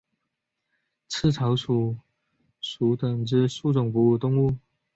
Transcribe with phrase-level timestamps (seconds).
[1.07, 1.95] 刺巢鼠
[2.59, 4.57] 属等之数种哺乳动物。